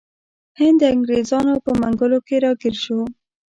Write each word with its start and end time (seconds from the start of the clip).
هند 0.59 0.77
د 0.81 0.83
انګریزانو 0.95 1.53
په 1.63 1.71
منګولو 1.81 2.19
کې 2.27 2.35
راګیر 2.43 2.75
شو. 2.83 2.99